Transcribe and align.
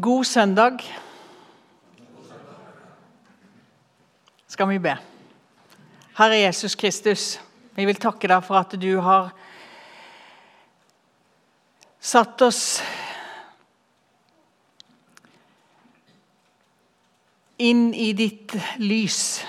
God 0.00 0.24
søndag. 0.24 0.78
Skal 4.48 4.68
vi 4.68 4.78
be. 4.78 4.94
Herre 6.16 6.38
Jesus 6.40 6.74
Kristus, 6.74 7.40
vi 7.76 7.84
vil 7.84 8.00
takke 8.00 8.30
deg 8.30 8.40
for 8.46 8.56
at 8.56 8.72
du 8.80 8.88
har 9.04 9.28
satt 12.00 12.40
oss 12.40 12.80
inn 17.60 17.90
i 17.92 18.14
ditt 18.16 18.56
lys. 18.80 19.42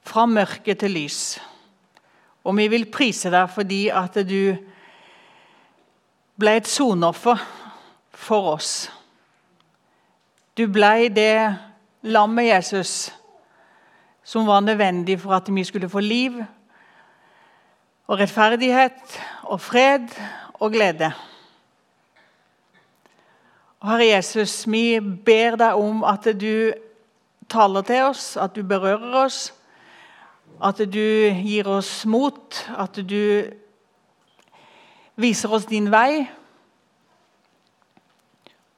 Fra 0.00 0.24
mørke 0.24 0.80
til 0.80 0.96
lys. 0.96 1.36
Og 2.48 2.56
vi 2.56 2.72
vil 2.72 2.88
prise 2.88 3.28
deg 3.36 3.52
fordi 3.52 3.82
at 3.92 4.16
du 4.24 4.56
ble 6.40 6.56
et 6.56 6.72
sonoffer 6.72 7.60
for 8.22 8.54
oss. 8.54 8.86
Du 10.54 10.68
blei 10.70 11.08
det 11.10 11.58
lammet 12.06 12.52
Jesus 12.52 13.10
som 14.22 14.46
var 14.46 14.62
nødvendig 14.62 15.18
for 15.20 15.34
at 15.34 15.48
vi 15.50 15.64
skulle 15.64 15.88
få 15.90 16.00
liv 16.00 16.38
og 18.06 18.18
rettferdighet 18.20 19.18
og 19.42 19.60
fred 19.60 20.06
og 20.54 20.72
glede. 20.72 21.12
Og 23.80 23.90
Herre 23.90 24.06
Jesus, 24.06 24.62
vi 24.70 25.00
ber 25.00 25.56
deg 25.58 25.74
om 25.74 26.04
at 26.06 26.28
du 26.38 26.70
taler 27.50 27.82
til 27.82 28.04
oss, 28.12 28.36
at 28.36 28.54
du 28.54 28.62
berører 28.62 29.16
oss, 29.24 29.50
at 30.62 30.78
du 30.78 31.32
gir 31.42 31.66
oss 31.66 32.04
mot, 32.06 32.60
at 32.78 33.00
du 33.02 33.42
viser 35.18 35.50
oss 35.50 35.66
din 35.66 35.90
vei. 35.90 36.28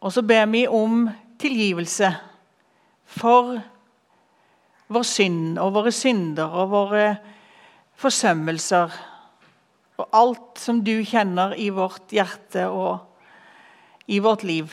Og 0.05 0.13
så 0.13 0.21
ber 0.23 0.45
vi 0.53 0.67
om 0.69 1.07
tilgivelse 1.41 2.11
for 3.09 3.55
vår 4.93 5.07
synd 5.09 5.57
og 5.63 5.71
våre 5.79 5.93
synder 5.97 6.53
og 6.53 6.73
våre 6.75 7.07
forsømmelser. 8.01 8.93
Og 9.97 10.09
alt 10.13 10.61
som 10.61 10.83
du 10.85 10.99
kjenner 11.09 11.55
i 11.57 11.71
vårt 11.73 12.13
hjerte 12.13 12.67
og 12.69 12.99
i 14.05 14.19
vårt 14.21 14.45
liv. 14.45 14.69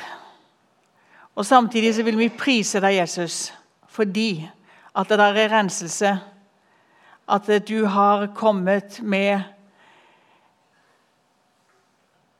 Og 1.36 1.48
Samtidig 1.48 1.94
så 1.95 2.04
vil 2.04 2.20
vi 2.20 2.28
prise 2.36 2.82
deg, 2.84 2.98
Jesus, 3.00 3.54
fordi 3.88 4.44
at 4.92 5.08
det 5.08 5.20
der 5.22 5.40
er 5.45 5.54
renselse. 5.54 6.12
At 7.32 7.48
du 7.70 7.86
har 7.88 8.28
kommet 8.36 9.00
med 9.00 9.40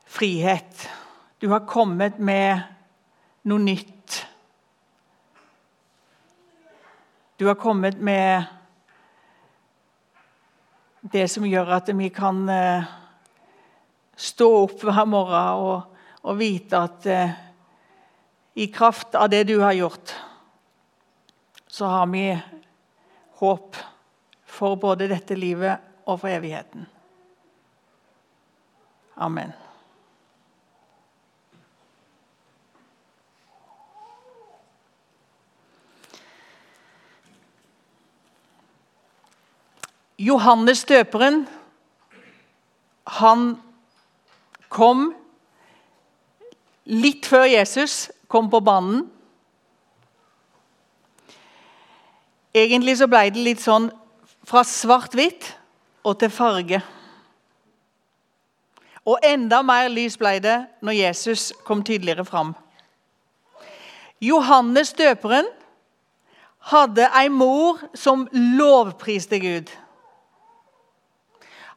frihet. 0.06 0.90
Du 1.40 1.48
har 1.50 1.64
kommet 1.64 2.20
med 2.20 2.60
noe 3.48 3.60
nytt. 3.64 4.26
Du 7.38 7.48
har 7.48 7.56
kommet 7.56 7.98
med 7.98 8.44
det 11.02 11.28
som 11.32 11.46
gjør 11.48 11.72
at 11.80 11.90
vi 11.98 12.10
kan 12.14 12.44
eh, 12.50 12.90
stå 14.14 14.50
opp 14.64 14.84
hver 14.86 15.08
morgen 15.10 15.64
og, 15.66 16.04
og 16.22 16.38
vite 16.38 16.78
at 16.78 17.08
eh, 17.10 17.40
i 18.62 18.68
kraft 18.70 19.16
av 19.18 19.32
det 19.32 19.44
du 19.50 19.58
har 19.64 19.74
gjort, 19.74 20.14
så 21.68 21.90
har 21.90 22.12
vi 22.12 22.28
håp 23.42 23.80
for 24.46 24.76
både 24.76 25.10
dette 25.10 25.40
livet 25.40 26.06
og 26.06 26.20
for 26.22 26.30
evigheten. 26.30 26.86
Amen. 29.16 29.56
Johannes 40.22 40.84
døperen, 40.86 41.48
han 43.08 43.56
kom 44.70 45.08
litt 46.86 47.26
før 47.26 47.48
Jesus 47.50 48.12
kom 48.30 48.52
på 48.52 48.62
banen. 48.62 49.08
Egentlig 52.54 53.00
så 53.00 53.08
ble 53.10 53.26
det 53.34 53.46
litt 53.48 53.64
sånn 53.64 53.90
fra 54.48 54.62
svart-hvitt 54.68 55.48
og 56.06 56.20
til 56.22 56.34
farge. 56.34 56.82
Og 59.08 59.24
enda 59.26 59.64
mer 59.66 59.90
lys 59.90 60.20
ble 60.22 60.38
det 60.44 60.58
når 60.86 61.00
Jesus 61.00 61.50
kom 61.66 61.82
tydeligere 61.82 62.28
fram. 62.28 62.54
Johannes 64.22 64.94
døperen 64.94 65.48
hadde 66.70 67.08
ei 67.18 67.30
mor 67.34 67.80
som 67.98 68.28
lovpriste 68.34 69.40
Gud. 69.42 69.72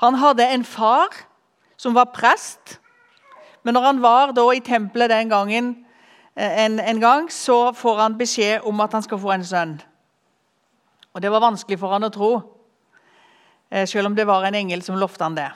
Han 0.04 0.20
hadde 0.20 0.46
en 0.46 0.64
far 0.64 1.08
som 1.76 1.94
var 1.96 2.12
prest. 2.12 2.78
Men 3.64 3.74
når 3.74 3.88
han 3.88 4.02
var 4.02 4.52
i 4.52 4.60
tempelet 4.60 5.10
den 5.10 5.28
gangen, 5.32 5.74
eh, 6.36 6.64
en, 6.64 6.80
en, 6.80 7.00
gang, 7.00 7.30
så 7.32 7.72
får 7.72 8.00
han 8.00 8.18
beskjed 8.18 8.66
om 8.68 8.80
at 8.84 8.92
han 8.92 9.02
skal 9.02 9.20
få 9.20 9.32
en 9.34 9.44
sønn. 9.44 9.78
Og 11.14 11.22
Det 11.22 11.30
var 11.30 11.40
vanskelig 11.40 11.78
for 11.78 11.94
han 11.94 12.04
å 12.04 12.12
tro, 12.12 12.32
eh, 13.70 13.86
selv 13.86 14.06
om 14.10 14.14
det 14.14 14.26
var 14.26 14.44
en 14.44 14.54
engel 14.54 14.82
som 14.82 14.98
lovte 14.98 15.24
han 15.24 15.38
det. 15.38 15.50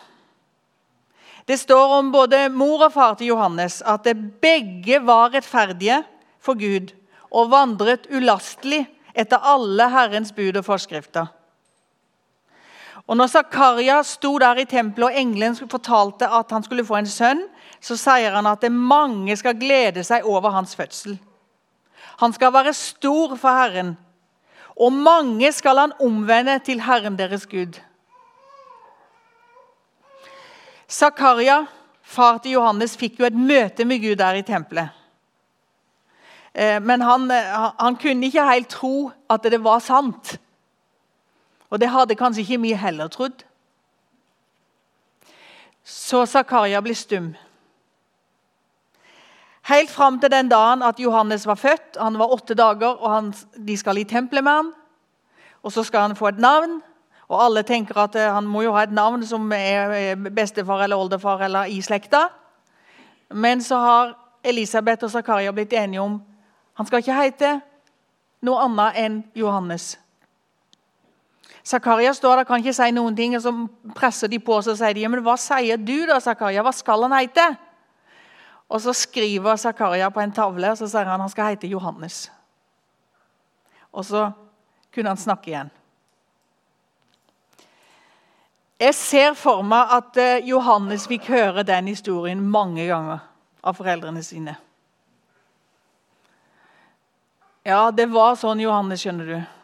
Det 1.49 1.57
står 1.59 1.99
om 1.99 2.13
både 2.13 2.49
mor 2.53 2.85
og 2.85 2.93
far 2.93 3.15
til 3.17 3.33
Johannes 3.33 3.81
at 3.83 4.05
begge 4.41 5.01
var 5.01 5.33
rettferdige 5.33 6.03
for 6.41 6.55
Gud 6.61 6.93
og 7.31 7.51
vandret 7.53 8.09
ulastelig 8.13 8.87
etter 9.17 9.41
alle 9.43 9.89
Herrens 9.89 10.33
bud 10.33 10.57
og 10.61 10.67
forskrifter. 10.67 11.29
Og 13.09 13.17
når 13.17 13.31
Zakaria 13.33 14.03
sto 14.05 14.35
der 14.41 14.61
i 14.61 14.67
tempelet 14.69 15.09
og 15.09 15.17
engelen 15.17 15.57
fortalte 15.57 16.29
at 16.29 16.51
han 16.53 16.65
skulle 16.65 16.85
få 16.85 16.99
en 17.01 17.09
sønn, 17.09 17.41
så 17.81 17.97
sier 17.97 18.35
han 18.37 18.47
at 18.51 18.61
det 18.61 18.73
mange 18.73 19.37
skal 19.41 19.57
glede 19.57 20.05
seg 20.05 20.27
over 20.29 20.53
hans 20.53 20.77
fødsel. 20.77 21.17
Han 22.21 22.35
skal 22.37 22.53
være 22.53 22.75
stor 22.77 23.37
for 23.41 23.55
Herren, 23.55 23.95
og 24.77 24.93
mange 24.93 25.53
skal 25.53 25.79
han 25.79 25.95
omvende 26.05 26.59
til 26.67 26.83
Herren 26.85 27.17
deres 27.19 27.47
Gud. 27.47 27.81
Zakaria, 30.89 31.63
far 32.03 32.39
til 32.43 32.59
Johannes, 32.59 32.97
fikk 32.97 33.21
jo 33.21 33.29
et 33.29 33.37
møte 33.37 33.85
med 33.85 34.03
Gud 34.05 34.17
der 34.21 34.39
i 34.39 34.45
tempelet. 34.45 34.95
Eh, 36.55 36.81
men 36.83 37.01
han, 37.05 37.31
eh, 37.31 37.57
han 37.79 37.97
kunne 37.97 38.27
ikke 38.27 38.47
helt 38.51 38.69
tro 38.73 39.11
at 39.31 39.45
det 39.45 39.61
var 39.65 39.79
sant. 39.85 40.39
Og 41.71 41.81
det 41.81 41.91
hadde 41.93 42.17
kanskje 42.17 42.45
ikke 42.45 42.61
vi 42.63 42.73
heller 42.73 43.09
trodd. 43.09 43.45
Så 45.85 46.27
Zakaria 46.27 46.81
blir 46.81 46.97
stum. 46.97 47.35
Helt 49.69 49.91
fram 49.91 50.21
til 50.21 50.31
den 50.31 50.49
dagen 50.49 50.83
at 50.83 51.01
Johannes 51.01 51.47
var 51.47 51.55
født. 51.55 51.97
Han 52.01 52.19
var 52.19 52.33
åtte 52.33 52.55
dager, 52.55 52.97
og 52.97 53.11
han, 53.13 53.35
de 53.67 53.77
skal 53.77 53.99
i 53.99 54.05
tempelet 54.05 54.45
med 54.45 54.53
han. 54.53 54.73
Og 55.63 55.73
Så 55.73 55.83
skal 55.85 56.01
han 56.01 56.17
få 56.17 56.29
et 56.29 56.39
navn. 56.39 56.83
Og 57.29 57.45
Alle 57.45 57.63
tenker 57.63 57.97
at 58.01 58.15
eh, 58.17 58.33
han 58.33 58.47
må 58.47 58.63
jo 58.63 58.73
ha 58.73 58.83
et 58.83 58.93
navn 58.93 59.27
som 59.27 59.53
er 59.53 60.15
bestefar 60.17 60.85
eller 60.85 60.97
oldefar 60.97 61.45
eller 61.45 61.65
i 61.65 61.83
slekta. 61.83 62.29
Men 63.31 63.63
så 63.63 63.77
har 63.77 64.15
Elisabeth 64.45 65.05
og 65.05 65.11
Zakaria 65.11 65.53
blitt 65.53 65.73
enige 65.73 66.01
om 66.01 66.23
han 66.75 66.87
skal 66.87 67.03
ikke 67.03 67.23
hete 67.23 67.49
noe 68.47 68.63
annet 68.65 69.01
enn 69.03 69.23
Johannes. 69.35 69.99
Zakaria 71.69 72.15
står 72.15 72.37
der, 72.37 72.47
kan 72.49 72.63
ikke 72.63 72.73
si 72.73 72.93
noen 72.97 73.17
ting, 73.17 73.35
og 73.37 73.43
så 73.45 73.53
presser 73.97 74.31
de 74.33 74.39
på 74.41 74.55
og 74.57 74.65
så 74.65 74.73
sier 74.79 74.95
de, 74.97 75.03
ja, 75.05 75.09
men 75.13 75.21
hva 75.25 75.35
sier 75.37 75.77
du 75.77 76.07
da, 76.09 76.17
Zakaria? 76.25 76.63
Hva 76.65 76.73
skal 76.73 77.05
han 77.05 77.17
hete? 77.19 77.45
Og 78.69 78.81
Så 78.81 78.93
skriver 78.97 79.57
Zakaria 79.57 80.09
på 80.13 80.21
en 80.21 80.33
tavle 80.33 80.71
og 80.73 80.79
så 80.81 80.89
sier 80.89 81.09
han 81.09 81.21
han 81.21 81.33
skal 81.33 81.53
hete 81.53 81.69
Johannes. 81.69 82.31
Og 83.93 84.05
så 84.05 84.31
kunne 84.95 85.13
han 85.13 85.21
snakke 85.21 85.51
igjen. 85.51 85.71
Jeg 88.79 88.95
ser 88.95 89.33
for 89.35 89.65
meg 89.67 89.93
at 89.93 90.17
eh, 90.23 90.49
Johannes 90.49 91.09
fikk 91.11 91.29
høre 91.33 91.65
den 91.67 91.89
historien 91.91 92.41
mange 92.41 92.87
ganger 92.87 93.25
av 93.61 93.77
foreldrene 93.77 94.23
sine. 94.23 94.55
Ja, 97.67 97.91
det 97.91 98.07
var 98.13 98.39
sånn 98.39 98.61
Johannes, 98.63 99.03
skjønner 99.03 99.33
du 99.33 99.58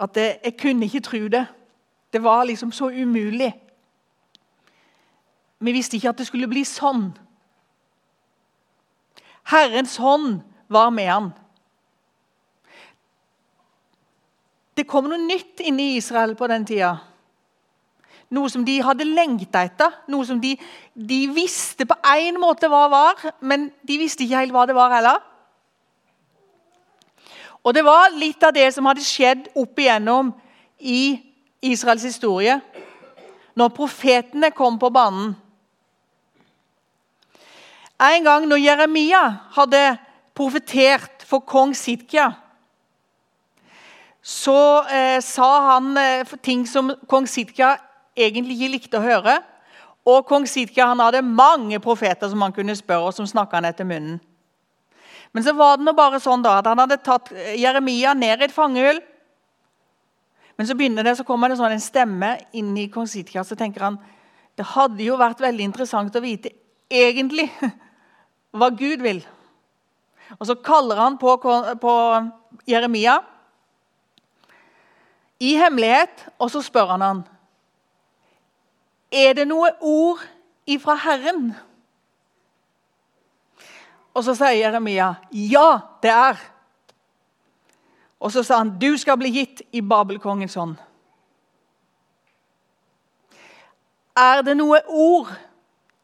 at 0.00 0.16
jeg, 0.16 0.38
jeg 0.44 0.56
kunne 0.60 0.84
ikke 0.84 1.00
tro 1.00 1.22
det. 1.32 1.46
Det 2.12 2.22
var 2.24 2.44
liksom 2.44 2.72
så 2.72 2.90
umulig. 2.90 3.52
Vi 5.58 5.72
visste 5.72 5.96
ikke 5.96 6.12
at 6.12 6.18
det 6.18 6.28
skulle 6.28 6.48
bli 6.48 6.64
sånn. 6.68 7.10
Herrens 9.46 9.96
hånd 10.02 10.40
var 10.68 10.90
med 10.90 11.10
han. 11.10 11.28
Det 14.76 14.84
kom 14.88 15.08
noe 15.08 15.20
nytt 15.22 15.62
inn 15.64 15.78
i 15.80 15.94
Israel 15.96 16.34
på 16.36 16.48
den 16.50 16.66
tida. 16.68 16.96
Noe 18.36 18.50
som 18.50 18.64
de 18.66 18.74
hadde 18.82 19.06
lengta 19.06 19.62
etter. 19.64 19.94
Noe 20.12 20.26
som 20.28 20.40
de, 20.42 20.52
de 20.92 21.20
visste 21.32 21.86
på 21.88 21.96
en 22.16 22.40
måte 22.42 22.68
hva 22.68 22.84
var, 22.92 23.22
men 23.40 23.70
de 23.86 23.98
visste 24.02 24.26
ikke 24.26 24.42
helt 24.42 24.56
hva 24.56 24.66
det 24.68 24.76
var 24.76 24.92
heller. 24.92 25.22
Og 27.66 27.74
det 27.74 27.82
var 27.82 28.14
litt 28.14 28.44
av 28.46 28.54
det 28.54 28.68
som 28.74 28.86
hadde 28.86 29.02
skjedd 29.02 29.48
opp 29.58 29.80
igjennom 29.82 30.30
i 30.78 31.18
Israels 31.66 32.04
historie. 32.06 32.60
Når 33.58 33.72
profetene 33.74 34.52
kom 34.54 34.78
på 34.78 34.90
banen. 34.94 35.32
En 37.98 38.26
gang 38.26 38.46
når 38.46 38.60
Jeremia 38.60 39.22
hadde 39.56 39.82
profetert 40.36 41.24
for 41.26 41.42
kong 41.42 41.72
Sidkia, 41.74 42.28
så 44.20 44.58
eh, 44.90 45.18
sa 45.24 45.48
han 45.70 45.96
eh, 45.96 46.34
ting 46.44 46.66
som 46.68 46.90
kong 47.08 47.28
Sidkia 47.30 47.76
egentlig 48.18 48.58
ikke 48.58 48.72
likte 48.74 49.00
å 49.00 49.04
høre. 49.04 49.38
Og 50.06 50.26
kong 50.28 50.46
Sidkia 50.50 50.90
hadde 50.92 51.24
mange 51.24 51.80
profeter 51.82 52.28
som 52.30 52.42
han 52.44 52.54
kunne 52.54 52.76
spørre, 52.78 53.08
og 53.08 53.16
som 53.16 53.26
snakka 53.26 53.58
han 53.58 53.70
etter 53.70 53.88
munnen. 53.88 54.20
Men 55.36 55.44
så 55.44 55.52
var 55.52 55.76
det 55.76 55.84
nå 55.84 55.92
bare 55.92 56.16
sånn 56.22 56.40
da, 56.40 56.54
at 56.62 56.68
han 56.70 56.80
hadde 56.80 56.96
tatt 57.04 57.28
Jeremia 57.60 58.14
ned 58.16 58.40
i 58.40 58.46
et 58.46 58.54
fangehull. 58.54 59.02
Men 60.56 60.68
så 60.68 60.76
begynner 60.78 61.04
det, 61.04 61.18
så 61.18 61.26
kommer 61.28 61.52
det 61.52 61.58
sånn 61.60 61.74
en 61.74 61.82
stemme 61.84 62.30
inn 62.56 62.70
i 62.80 62.86
kong 62.88 63.04
Sitka, 63.10 63.44
så 63.44 63.58
tenker 63.58 63.84
han 63.84 63.98
det 64.56 64.64
hadde 64.72 65.04
jo 65.04 65.18
vært 65.20 65.42
veldig 65.44 65.66
interessant 65.68 66.14
å 66.16 66.22
vite 66.24 66.54
egentlig 66.88 67.50
hva 68.56 68.70
Gud 68.72 69.04
vil. 69.04 69.20
Og 70.40 70.48
så 70.48 70.56
kaller 70.56 71.04
han 71.04 71.20
på, 71.20 71.36
på 71.84 71.94
Jeremia 72.64 73.18
i 75.44 75.52
hemmelighet, 75.60 76.30
og 76.40 76.48
så 76.48 76.64
spør 76.64 76.94
han 76.94 77.04
han 77.04 77.24
er 79.12 79.36
det 79.36 79.44
noe 79.48 79.68
ord 79.84 80.24
ifra 80.66 80.96
Herren? 80.98 81.52
Og 84.16 84.24
så 84.24 84.32
sier 84.34 84.56
Jeremia, 84.56 85.14
'Ja, 85.30 85.80
det 86.02 86.10
er'. 86.10 86.40
Og 88.20 88.32
så 88.32 88.42
sa 88.42 88.56
han, 88.56 88.78
'Du 88.78 88.96
skal 88.96 89.16
bli 89.16 89.30
gitt 89.30 89.62
i 89.72 89.80
Babelkongens 89.80 90.56
hånd'. 90.56 90.80
Er 94.16 94.42
det 94.42 94.56
noe 94.56 94.80
ord 94.88 95.28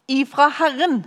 ifra 0.09 0.49
Herren? 0.49 1.07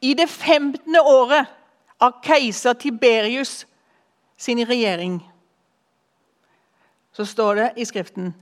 I 0.00 0.14
det 0.14 0.28
15. 0.28 0.96
året 0.96 1.46
av 2.00 2.12
keiser 2.22 2.72
Tiberius 2.72 3.66
sin 4.36 4.58
regjering 4.68 5.22
så 7.12 7.26
står 7.26 7.54
det 7.54 7.72
i 7.76 7.84
Skriften 7.84 8.34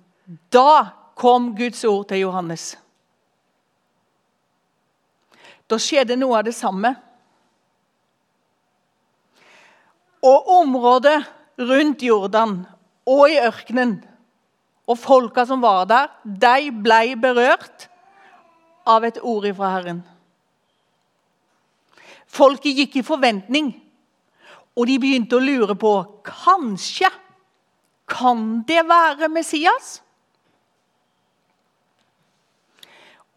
da 0.53 0.89
kom 1.15 1.57
Guds 1.57 1.85
ord 1.85 2.09
til 2.09 2.19
Johannes. 2.19 2.77
Da 5.67 5.79
skjedde 5.83 6.17
noe 6.19 6.39
av 6.39 6.47
det 6.47 6.55
samme. 6.55 6.93
Og 10.27 10.51
området 10.61 11.19
rundt 11.59 12.03
Jordan 12.03 12.61
og 13.07 13.31
i 13.31 13.39
ørkenen 13.41 13.99
og 14.87 14.99
folka 14.99 15.45
som 15.47 15.63
var 15.63 15.87
der, 15.91 16.11
de 16.23 16.71
ble 16.71 17.17
berørt 17.19 17.89
av 18.87 19.07
et 19.07 19.19
ord 19.23 19.47
ifra 19.49 19.73
Herren. 19.75 20.05
Folket 22.27 22.79
gikk 22.79 23.01
i 23.01 23.07
forventning, 23.07 23.73
og 24.77 24.87
de 24.87 24.99
begynte 25.03 25.39
å 25.39 25.43
lure 25.43 25.75
på 25.79 25.93
kanskje 26.27 27.11
kan 28.07 28.63
det 28.69 28.85
være 28.87 29.31
Messias? 29.33 29.97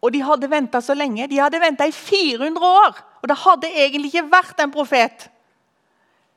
Og 0.00 0.12
de 0.14 0.22
hadde 0.24 0.48
venta 0.50 0.80
så 0.80 0.96
lenge. 0.96 1.28
De 1.28 1.40
hadde 1.40 1.60
venta 1.60 1.86
i 1.88 1.92
400 1.92 2.70
år. 2.84 3.00
Og 3.20 3.28
det 3.28 3.36
hadde 3.42 3.72
egentlig 3.72 4.12
ikke 4.14 4.30
vært 4.32 4.62
en 4.62 4.72
profet 4.72 5.26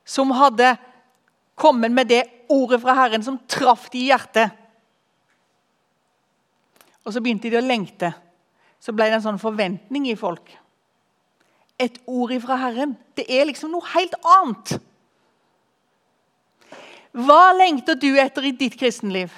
som 0.04 0.34
hadde 0.36 0.74
kommet 1.56 1.94
med 1.96 2.10
det 2.12 2.24
ordet 2.52 2.82
fra 2.84 2.96
Herren 2.98 3.24
som 3.24 3.40
traff 3.48 3.88
de 3.94 4.02
i 4.02 4.10
hjertet. 4.12 4.52
Og 7.04 7.16
så 7.16 7.24
begynte 7.24 7.52
de 7.52 7.60
å 7.60 7.64
lengte. 7.64 8.12
Så 8.84 8.92
ble 8.96 9.08
det 9.08 9.20
en 9.20 9.28
sånn 9.30 9.40
forventning 9.40 10.10
i 10.12 10.18
folk. 10.20 10.52
Et 11.80 11.96
ord 12.08 12.34
fra 12.44 12.60
Herren. 12.60 12.98
Det 13.16 13.26
er 13.32 13.48
liksom 13.48 13.72
noe 13.72 13.94
helt 13.94 14.16
annet. 14.40 14.76
Hva 17.14 17.54
lengter 17.56 17.96
du 18.00 18.10
etter 18.20 18.48
i 18.50 18.56
ditt 18.58 18.76
kristenliv? 18.80 19.32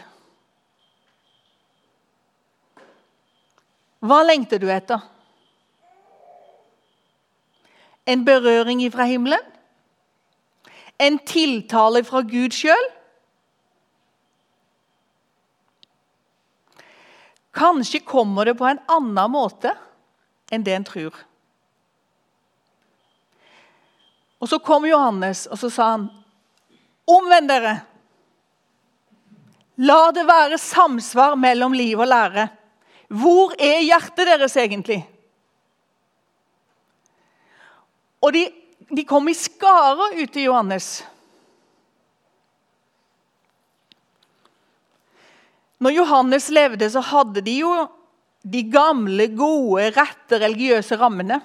Hva 4.03 4.23
lengter 4.25 4.59
du 4.59 4.67
etter? 4.71 5.01
En 8.05 8.25
berøring 8.25 8.83
fra 8.93 9.07
himmelen? 9.09 9.41
En 11.01 11.17
tiltale 11.27 12.03
fra 12.07 12.21
Gud 12.25 12.53
sjøl? 12.55 12.91
Kanskje 17.55 18.03
kommer 18.03 18.45
det 18.45 18.57
på 18.59 18.67
en 18.67 18.81
annen 18.91 19.31
måte 19.31 19.71
enn 20.51 20.63
det 20.63 20.75
en 20.75 20.87
tror. 20.87 21.15
Og 24.43 24.49
Så 24.49 24.59
kom 24.59 24.85
Johannes 24.85 25.47
og 25.47 25.57
så 25.57 25.71
sa 25.73 25.89
han, 25.95 26.09
omvend 27.09 27.49
dere. 27.49 27.73
La 29.81 30.11
det 30.15 30.25
være 30.27 30.59
samsvar 30.61 31.35
mellom 31.39 31.73
liv 31.73 31.99
og 31.99 32.07
lære. 32.11 32.45
Hvor 33.07 33.53
er 33.61 33.83
hjertet 33.85 34.27
deres 34.27 34.55
egentlig? 34.57 35.01
Og 38.25 38.33
de, 38.33 38.47
de 38.89 39.05
kom 39.05 39.27
i 39.29 39.35
skarer 39.37 40.17
ut 40.17 40.31
til 40.33 40.47
Johannes. 40.47 41.03
Når 45.85 45.93
Johannes 45.99 46.49
levde, 46.49 46.89
så 46.89 47.03
hadde 47.03 47.43
de 47.45 47.59
jo 47.59 47.73
de 48.45 48.61
gamle, 48.69 49.27
gode, 49.37 49.89
rette 49.93 50.39
religiøse 50.41 50.97
rammene. 50.97 51.41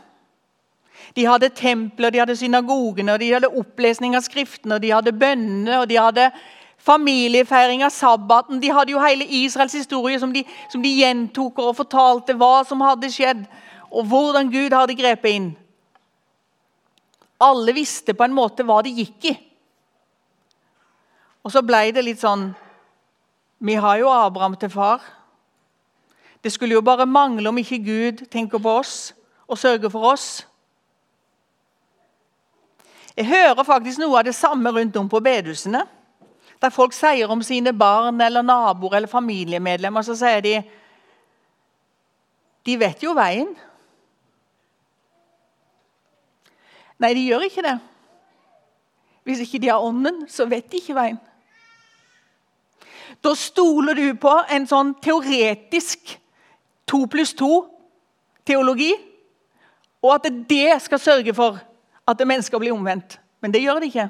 De 1.16 1.26
hadde 1.26 1.50
templer, 1.56 2.12
de 2.12 2.20
hadde 2.22 2.36
synagogene, 2.38 3.14
og 3.14 3.20
de 3.20 3.32
hadde 3.32 3.52
opplesning 3.60 4.14
av 4.16 4.24
skriftene, 4.24 4.76
og 4.76 4.84
de 4.84 4.92
hadde 4.94 5.16
bønnene 5.16 5.80
og 5.80 5.88
de 5.90 5.98
hadde 5.98 6.28
familiefeiring 6.80 7.84
av 7.84 7.92
sabbaten. 7.94 8.60
De 8.60 8.70
hadde 8.72 8.94
jo 8.94 9.02
hele 9.02 9.24
Israels 9.24 9.74
historie 9.76 10.20
som 10.20 10.32
de, 10.32 10.44
som 10.72 10.82
de 10.82 10.92
gjentok 11.00 11.58
og 11.60 11.76
fortalte 11.76 12.36
hva 12.38 12.62
som 12.68 12.80
hadde 12.84 13.12
skjedd, 13.12 13.44
og 13.90 14.06
hvordan 14.08 14.50
Gud 14.52 14.74
hadde 14.74 14.96
grepet 14.98 15.36
inn. 15.36 15.50
Alle 17.40 17.74
visste 17.76 18.14
på 18.14 18.24
en 18.24 18.36
måte 18.36 18.64
hva 18.66 18.80
det 18.84 18.94
gikk 18.96 19.30
i. 19.32 19.36
Og 21.44 21.52
så 21.52 21.62
ble 21.64 21.86
det 21.96 22.04
litt 22.04 22.20
sånn 22.20 22.50
Vi 23.64 23.74
har 23.76 23.98
jo 24.00 24.08
Abraham 24.08 24.56
til 24.56 24.70
far. 24.72 25.00
Det 26.40 26.52
skulle 26.52 26.72
jo 26.72 26.84
bare 26.84 27.04
mangle 27.04 27.48
om 27.48 27.58
ikke 27.60 27.80
Gud 27.84 28.22
tenker 28.32 28.60
på 28.60 28.72
oss 28.80 29.12
og 29.44 29.58
sørger 29.60 29.92
for 29.92 30.12
oss. 30.14 30.28
Jeg 33.16 33.28
hører 33.28 33.66
faktisk 33.66 34.00
noe 34.00 34.16
av 34.16 34.24
det 34.24 34.32
samme 34.36 34.72
rundt 34.72 34.96
om 34.96 35.08
på 35.12 35.20
bedehusene. 35.20 35.82
Der 36.60 36.72
folk 36.74 36.92
sier 36.92 37.30
om 37.32 37.42
sine 37.42 37.72
barn 37.72 38.20
eller 38.20 38.44
naboer 38.44 38.98
eller 38.98 39.08
familiemedlemmer, 39.08 40.04
så 40.04 40.16
sier 40.18 40.44
de 40.44 40.60
De 42.66 42.76
vet 42.76 43.02
jo 43.02 43.14
veien. 43.16 43.54
Nei, 47.00 47.14
de 47.16 47.22
gjør 47.24 47.46
ikke 47.46 47.64
det. 47.64 47.78
Hvis 49.24 49.40
ikke 49.40 49.60
de 49.62 49.70
har 49.72 49.80
ånden, 49.80 50.26
så 50.28 50.44
vet 50.44 50.68
de 50.68 50.76
ikke 50.76 50.96
veien. 50.98 51.16
Da 53.24 53.32
stoler 53.36 53.96
du 53.96 54.04
på 54.20 54.32
en 54.52 54.68
sånn 54.68 54.92
teoretisk 55.00 56.14
to 56.88 57.04
pluss 57.10 57.32
to-teologi, 57.36 58.92
og 60.04 60.14
at 60.18 60.28
det 60.48 60.76
skal 60.84 61.00
sørge 61.00 61.34
for 61.36 61.60
at 62.08 62.24
mennesker 62.26 62.60
blir 62.60 62.76
omvendt. 62.76 63.18
Men 63.40 63.52
det 63.52 63.64
gjør 63.64 63.80
det 63.80 63.90
ikke. 63.92 64.08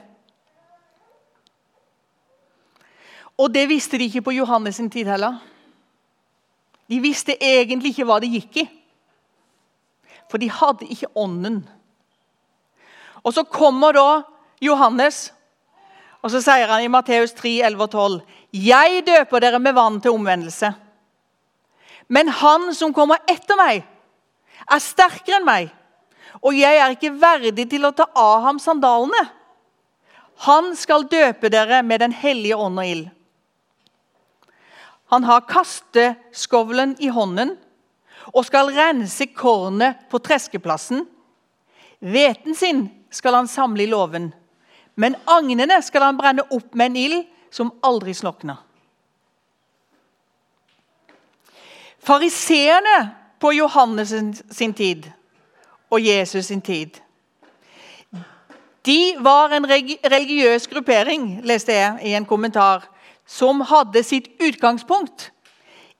Og 3.40 3.48
det 3.52 3.64
visste 3.70 3.98
de 3.98 4.08
ikke 4.10 4.26
på 4.26 4.36
Johannes 4.36 4.76
sin 4.76 4.90
tid 4.92 5.08
heller. 5.08 5.38
De 6.90 6.98
visste 7.00 7.38
egentlig 7.40 7.94
ikke 7.94 8.06
hva 8.08 8.18
det 8.20 8.32
gikk 8.34 8.62
i. 8.64 8.66
For 10.30 10.42
de 10.42 10.50
hadde 10.52 10.88
ikke 10.90 11.10
ånden. 11.18 11.62
Og 13.24 13.34
Så 13.34 13.44
kommer 13.44 13.92
da 13.96 14.22
Johannes, 14.60 15.30
og 16.20 16.30
så 16.30 16.40
sier 16.44 16.68
han 16.68 16.84
i 16.84 16.92
Matteus 16.92 17.32
3, 17.32 17.60
11 17.64 17.82
og 17.82 17.90
12.: 17.90 18.20
Jeg 18.52 19.04
døper 19.06 19.40
dere 19.40 19.58
med 19.58 19.72
vann 19.72 20.00
til 20.00 20.10
omvendelse. 20.10 20.72
Men 22.08 22.28
han 22.28 22.74
som 22.74 22.92
kommer 22.92 23.22
etter 23.28 23.56
meg, 23.56 23.84
er 24.70 24.78
sterkere 24.78 25.38
enn 25.38 25.46
meg, 25.46 25.70
og 26.42 26.54
jeg 26.54 26.76
er 26.76 26.90
ikke 26.90 27.14
verdig 27.20 27.68
til 27.70 27.86
å 27.86 27.92
ta 27.92 28.08
av 28.14 28.42
ham 28.42 28.58
sandalene. 28.58 29.22
Han 30.44 30.76
skal 30.76 31.08
døpe 31.08 31.48
dere 31.48 31.82
med 31.82 32.00
Den 32.00 32.12
hellige 32.12 32.56
ånd 32.56 32.78
og 32.78 32.86
ild. 32.86 33.08
Han 35.10 35.24
har 35.24 35.46
kasteskovlen 35.50 36.94
i 37.02 37.10
hånden 37.10 37.56
og 38.30 38.44
skal 38.46 38.70
rense 38.74 39.26
kornet 39.34 40.06
på 40.10 40.20
treskeplassen. 40.22 41.04
Hveten 41.98 42.54
sin 42.54 42.86
skal 43.10 43.34
han 43.34 43.50
samle 43.50 43.82
i 43.84 43.90
låven, 43.90 44.30
men 44.94 45.18
agnene 45.26 45.80
skal 45.82 46.06
han 46.06 46.18
brenne 46.20 46.46
opp 46.54 46.74
med 46.78 46.92
en 46.92 46.98
ild 47.00 47.20
som 47.50 47.72
aldri 47.82 48.14
slokner. 48.14 48.60
Fariseerne 52.00 52.98
på 53.42 53.52
Johannes 53.58 54.14
sin 54.50 54.74
tid 54.74 55.10
og 55.90 56.00
Jesus 56.00 56.46
sin 56.46 56.62
tid 56.62 57.00
de 58.86 59.16
var 59.20 59.52
en 59.52 59.66
religiøs 59.68 60.68
gruppering, 60.68 61.40
leste 61.44 61.72
jeg 61.72 61.98
i 62.08 62.14
en 62.16 62.24
kommentar, 62.24 62.86
som 63.30 63.62
hadde 63.62 64.02
sitt 64.04 64.26
utgangspunkt 64.42 65.30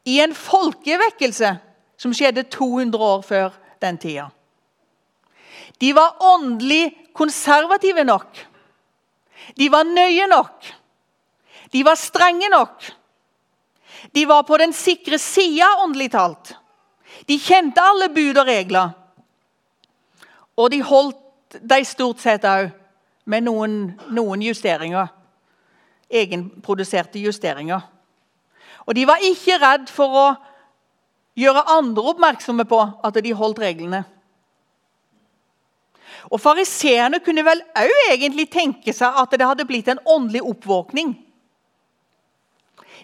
i 0.05 0.19
en 0.21 0.35
folkevekkelse 0.35 1.53
som 2.01 2.15
skjedde 2.17 2.49
200 2.51 2.99
år 3.07 3.23
før 3.23 3.59
den 3.83 3.99
tida. 4.03 4.31
De 5.81 5.93
var 5.97 6.19
åndelig 6.21 6.91
konservative 7.17 8.05
nok. 8.05 8.41
De 9.55 9.69
var 9.71 9.87
nøye 9.87 10.27
nok. 10.29 10.67
De 11.71 11.85
var 11.87 11.95
strenge 11.95 12.49
nok. 12.51 12.91
De 14.13 14.27
var 14.27 14.43
på 14.49 14.59
den 14.59 14.75
sikre 14.75 15.19
sida, 15.19 15.69
åndelig 15.85 16.11
talt. 16.17 16.55
De 17.29 17.39
kjente 17.39 17.85
alle 17.85 18.11
bud 18.11 18.41
og 18.41 18.49
regler. 18.49 18.91
Og 20.59 20.71
de 20.73 20.83
holdt 20.83 21.61
de 21.61 21.81
stort 21.87 22.21
sett 22.23 22.45
òg, 22.47 22.71
med 23.31 23.45
noen, 23.47 23.75
noen 24.11 24.43
justeringer. 24.43 25.13
Egenproduserte 26.11 27.21
justeringer. 27.23 27.81
Og 28.87 28.97
de 28.97 29.07
var 29.07 29.23
ikke 29.23 29.59
redd 29.63 29.91
for 29.93 30.17
å 30.17 30.29
gjøre 31.39 31.69
andre 31.71 32.13
oppmerksomme 32.13 32.67
på 32.69 32.81
at 33.07 33.19
de 33.23 33.35
holdt 33.37 33.61
reglene. 33.63 34.03
Og 36.29 36.41
Fariseerne 36.43 37.21
kunne 37.25 37.45
vel 37.47 37.63
òg 37.79 38.13
egentlig 38.13 38.51
tenke 38.53 38.93
seg 38.95 39.17
at 39.23 39.33
det 39.33 39.47
hadde 39.47 39.67
blitt 39.69 39.89
en 39.89 40.03
åndelig 40.05 40.43
oppvåkning. 40.53 41.15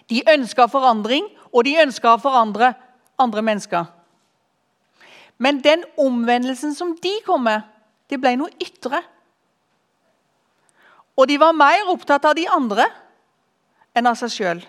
De 0.07 0.21
ønska 0.29 0.67
forandring, 0.71 1.25
og 1.51 1.65
de 1.65 1.77
ønska 1.81 2.13
å 2.13 2.21
forandre 2.21 2.73
andre 3.19 3.41
mennesker. 3.41 3.87
Men 5.37 5.61
den 5.63 5.83
omvendelsen 5.99 6.75
som 6.75 6.93
de 7.01 7.13
kom 7.25 7.45
med, 7.47 7.63
det 8.09 8.19
ble 8.21 8.35
noe 8.39 8.53
ytre. 8.61 9.01
Og 11.17 11.27
de 11.27 11.39
var 11.41 11.55
mer 11.57 11.89
opptatt 11.89 12.25
av 12.29 12.35
de 12.37 12.45
andre 12.49 12.85
enn 13.97 14.07
av 14.09 14.17
seg 14.19 14.33
sjøl. 14.33 14.61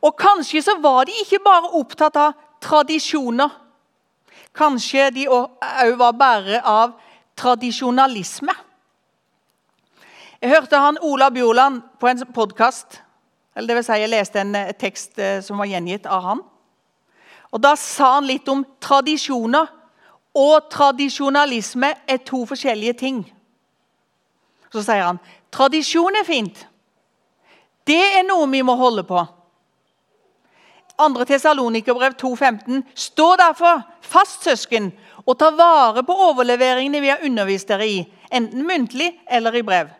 Og 0.00 0.14
kanskje 0.16 0.62
så 0.64 0.78
var 0.80 1.04
de 1.04 1.16
ikke 1.20 1.42
bare 1.44 1.74
opptatt 1.76 2.16
av 2.16 2.36
tradisjoner. 2.64 3.50
Kanskje 4.56 5.10
de 5.12 5.28
òg 5.32 5.96
var 6.00 6.16
bærere 6.16 6.62
av 6.64 6.94
tradisjonalisme. 7.36 8.54
Jeg 10.42 10.50
hørte 10.50 10.80
han 10.80 10.98
Ola 11.04 11.30
Bjoland 11.30 11.82
på 12.00 12.08
en 12.08 12.24
podkast. 12.34 13.00
Det 13.54 13.76
vil 13.76 13.84
si, 13.84 13.98
jeg 14.00 14.10
leste 14.10 14.40
en 14.40 14.56
eh, 14.56 14.72
tekst 14.74 15.18
eh, 15.20 15.38
som 15.44 15.60
var 15.60 15.68
gjengitt 15.68 16.08
av 16.08 16.24
han. 16.24 16.40
Og 17.52 17.60
Da 17.60 17.74
sa 17.76 18.14
han 18.16 18.26
litt 18.26 18.48
om 18.48 18.64
tradisjoner. 18.80 19.68
Og 20.34 20.70
tradisjonalisme 20.72 21.92
er 22.08 22.22
to 22.24 22.46
forskjellige 22.48 22.96
ting. 22.96 23.18
Så 24.72 24.82
sier 24.84 25.04
han 25.04 25.20
tradisjon 25.52 26.16
er 26.16 26.26
fint. 26.26 26.66
Det 27.86 28.00
er 28.18 28.26
noe 28.26 28.48
vi 28.50 28.62
må 28.64 28.76
holde 28.78 29.04
på. 29.04 29.22
2. 31.02 31.24
Tesalonikerbrev 31.28 32.14
2,15.: 32.20 32.82
Stå 32.94 33.34
derfor 33.36 33.82
fast, 34.00 34.44
søsken, 34.44 34.92
og 35.26 35.38
ta 35.38 35.50
vare 35.56 36.04
på 36.06 36.14
overleveringene 36.28 37.00
vi 37.00 37.10
har 37.10 37.24
undervist 37.24 37.68
dere 37.68 37.88
i, 37.88 37.98
enten 38.30 38.66
muntlig 38.66 39.10
eller 39.30 39.54
i 39.54 39.62
brev. 39.66 39.90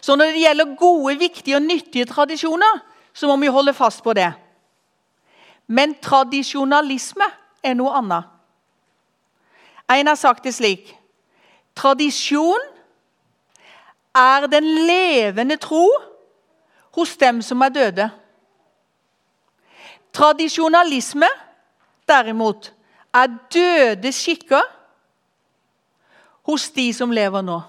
Så 0.00 0.16
når 0.16 0.34
det 0.34 0.42
gjelder 0.42 0.76
gode, 0.78 1.18
viktige 1.18 1.56
og 1.56 1.62
nyttige 1.62 2.04
tradisjoner, 2.06 2.82
så 3.14 3.26
må 3.26 3.36
vi 3.36 3.50
holde 3.50 3.74
fast 3.74 4.02
på 4.04 4.12
det. 4.14 4.32
Men 5.66 5.96
tradisjonalisme 6.02 7.26
er 7.64 7.74
noe 7.74 7.94
annet. 7.98 8.28
En 9.90 10.06
har 10.06 10.18
sagt 10.18 10.44
det 10.44 10.54
slik 10.54 10.95
Tradisjon 11.76 12.60
er 14.16 14.46
den 14.46 14.64
levende 14.64 15.56
tro 15.60 15.90
hos 16.96 17.16
dem 17.20 17.42
som 17.42 17.60
er 17.60 17.68
døde. 17.68 18.10
Tradisjonalisme, 20.12 21.28
derimot, 22.08 22.72
er 23.14 23.26
døde 23.52 24.12
skikker 24.12 24.64
hos 26.48 26.70
de 26.70 26.92
som 26.94 27.12
lever 27.12 27.44
nå. 27.44 27.60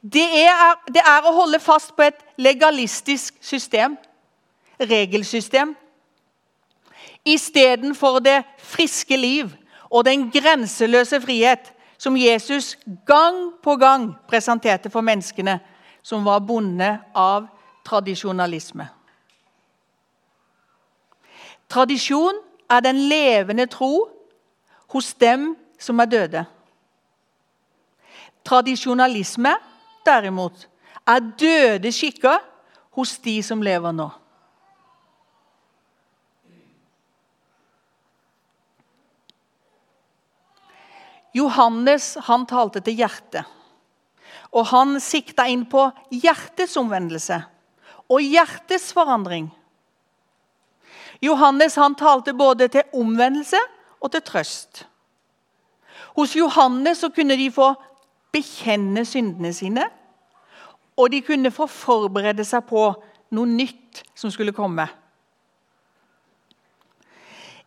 Det 0.00 0.24
er, 0.46 0.78
det 0.88 1.02
er 1.04 1.26
å 1.28 1.34
holde 1.36 1.60
fast 1.60 1.92
på 1.96 2.06
et 2.06 2.20
legalistisk 2.40 3.36
system, 3.44 3.98
regelsystem, 4.80 5.74
istedenfor 7.28 8.22
det 8.24 8.40
friske 8.58 9.16
liv 9.20 9.52
og 9.92 10.04
den 10.08 10.30
grenseløse 10.32 11.20
frihet 11.20 11.72
som 12.00 12.16
Jesus 12.16 12.78
gang 13.06 13.52
på 13.62 13.76
gang 13.76 14.14
presenterte 14.28 14.90
for 14.90 15.04
menneskene 15.04 15.58
som 16.02 16.24
var 16.24 16.40
bonde 16.40 16.88
av 17.14 17.46
tradisjonalisme. 17.86 18.88
Tradisjon 21.68 22.40
er 22.70 22.80
den 22.84 23.04
levende 23.08 23.66
tro 23.70 24.08
hos 24.92 25.12
dem 25.14 25.52
som 25.78 26.00
er 26.00 26.10
døde. 26.10 26.44
Tradisjonalisme, 28.44 29.54
derimot, 30.06 30.66
er 31.06 31.20
døde 31.38 31.92
skikker 31.92 32.40
hos 32.96 33.16
de 33.22 33.38
som 33.42 33.62
lever 33.62 33.94
nå. 33.94 34.08
Johannes 41.32 42.14
han 42.28 42.46
talte 42.46 42.82
til 42.84 43.00
hjertet. 43.00 43.48
Og 44.52 44.68
han 44.68 44.98
sikta 45.00 45.46
inn 45.48 45.64
på 45.68 45.86
hjertets 46.12 46.76
omvendelse 46.76 47.38
og 48.12 48.20
hjertets 48.20 48.90
forandring. 48.92 49.48
Johannes 51.22 51.78
han 51.80 51.94
talte 51.96 52.34
både 52.36 52.68
til 52.68 52.96
omvendelse 52.98 53.60
og 54.02 54.12
til 54.12 54.24
trøst. 54.26 54.84
Hos 56.16 56.34
Johannes 56.36 57.00
så 57.00 57.08
kunne 57.14 57.38
de 57.40 57.48
få 57.52 57.70
bekjenne 58.32 59.04
syndene 59.08 59.52
sine, 59.56 59.86
og 60.96 61.12
de 61.12 61.22
kunne 61.24 61.52
få 61.54 61.66
forberede 61.70 62.44
seg 62.44 62.66
på 62.68 62.90
noe 63.32 63.48
nytt 63.48 64.02
som 64.18 64.32
skulle 64.32 64.52
komme. 64.52 64.84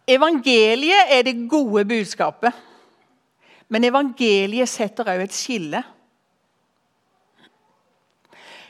Evangeliet 0.05 1.10
er 1.10 1.24
det 1.25 1.48
gode 1.50 1.81
budskapet, 1.89 2.53
men 3.69 3.88
evangeliet 3.88 4.69
setter 4.69 5.07
òg 5.10 5.25
et 5.25 5.36
skille. 5.36 5.81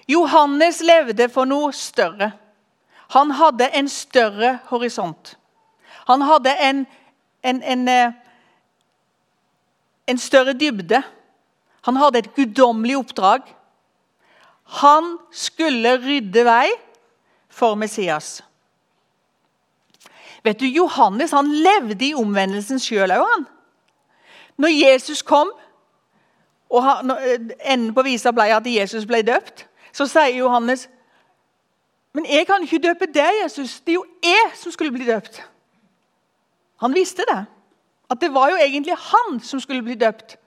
Johannes 0.07 0.81
levde 0.85 1.27
for 1.33 1.49
noe 1.49 1.71
større. 1.73 2.31
Han 3.15 3.33
hadde 3.37 3.69
en 3.73 3.89
større 3.89 4.59
horisont. 4.69 5.35
Han 6.05 6.21
hadde 6.21 6.53
en, 6.61 6.85
en, 7.43 7.61
en, 7.63 7.87
eh, 7.89 8.13
en 10.07 10.21
større 10.21 10.53
dybde. 10.53 11.01
Han 11.85 11.97
hadde 12.01 12.21
et 12.21 12.33
guddommelig 12.37 12.97
oppdrag. 12.97 13.49
Han 14.81 15.17
skulle 15.33 15.97
rydde 16.01 16.45
vei 16.45 16.69
for 17.49 17.77
Messias. 17.77 18.39
Vet 20.45 20.61
du, 20.61 20.67
Johannes 20.69 21.33
han 21.33 21.49
levde 21.49 22.05
i 22.05 22.15
omvendelsen 22.17 22.81
sjøl 22.81 23.13
òg. 23.17 23.45
Når 24.57 24.71
Jesus 24.71 25.21
kom, 25.21 25.51
og 26.69 26.85
eh, 27.21 27.39
enden 27.65 27.93
på 27.93 28.03
visa 28.03 28.31
ble 28.31 28.49
at 28.55 28.67
Jesus 28.67 29.05
ble 29.05 29.21
døpt, 29.21 29.67
så 29.95 30.07
sier 30.07 30.37
Johannes 30.37 30.87
men 32.15 32.25
jeg 32.31 32.47
kan 32.47 32.63
ikke 32.63 32.79
døpe 32.79 33.09
deg, 33.11 33.41
Jesus. 33.43 33.81
Det 33.83 33.91
er 33.91 33.99
jo 33.99 34.05
jeg 34.23 34.51
som 34.55 34.71
skulle 34.71 34.93
bli 34.95 35.03
døpt. 35.03 35.41
Han 36.79 36.95
visste 36.95 37.25
det. 37.27 37.41
At 38.09 38.21
det 38.21 38.29
var 38.33 38.53
jo 38.53 38.55
egentlig 38.55 38.95
han 38.95 39.39
som 39.43 39.59
skulle 39.59 39.83
bli 39.83 39.97
døpt. 39.99 40.37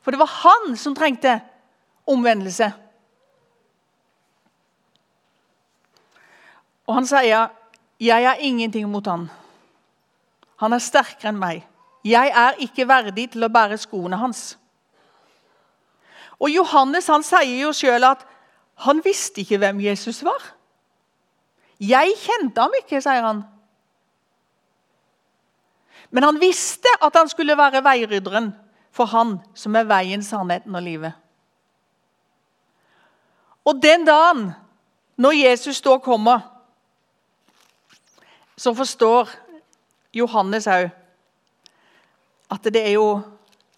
For 0.00 0.10
det 0.10 0.20
var 0.22 0.32
han 0.32 0.76
som 0.76 0.94
trengte 0.96 1.40
omvendelse. 2.06 2.72
Og 6.86 6.94
han 6.94 7.06
sier, 7.06 7.48
'Jeg 8.00 8.28
har 8.28 8.36
ingenting 8.40 8.88
mot 8.88 9.06
han. 9.06 9.30
Han 10.56 10.72
er 10.72 10.78
sterkere 10.78 11.28
enn 11.28 11.38
meg.' 11.38 11.75
'Jeg 12.06 12.32
er 12.34 12.52
ikke 12.62 12.88
verdig 12.88 13.30
til 13.30 13.44
å 13.44 13.48
bære 13.50 13.78
skoene 13.82 14.16
hans.' 14.16 14.58
Og 16.38 16.50
Johannes 16.52 17.06
han 17.06 17.22
sier 17.22 17.62
jo 17.62 17.72
sjøl 17.72 18.04
at 18.04 18.26
Han 18.76 19.00
visste 19.04 19.40
ikke 19.40 19.56
hvem 19.58 19.80
Jesus 19.80 20.24
var. 20.24 20.42
'Jeg 21.80 22.12
kjente 22.20 22.60
ham 22.60 22.72
ikke', 22.78 23.00
sier 23.00 23.22
han. 23.24 23.42
Men 26.10 26.22
han 26.22 26.40
visste 26.40 26.88
at 27.02 27.16
han 27.16 27.28
skulle 27.28 27.56
være 27.56 27.84
veirydderen 27.84 28.54
for 28.92 29.04
han 29.04 29.40
som 29.54 29.76
er 29.76 29.84
veien, 29.84 30.22
sannheten 30.22 30.74
og 30.74 30.82
livet. 30.82 31.12
Og 33.64 33.82
den 33.82 34.06
dagen 34.06 34.52
når 35.16 35.32
Jesus 35.32 35.80
da 35.80 35.98
kommer, 35.98 36.40
så 38.56 38.74
forstår 38.74 39.28
Johannes 40.14 40.66
òg 40.66 40.90
at 42.50 42.64
det 42.64 42.82
er, 42.82 42.94
jo, 42.94 43.20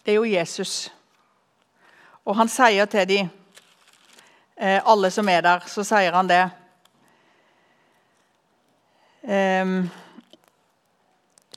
det 0.05 0.13
er 0.13 0.19
jo 0.19 0.29
Jesus. 0.29 0.91
Og 2.25 2.35
han 2.37 2.51
sier 2.51 2.85
til 2.85 3.07
dem, 3.09 3.29
eh, 4.57 4.81
alle 4.85 5.11
som 5.11 5.29
er 5.29 5.41
der, 5.41 5.65
så 5.67 5.83
sier 5.83 6.13
han 6.13 6.29
det. 6.29 6.43
Um, 9.23 9.89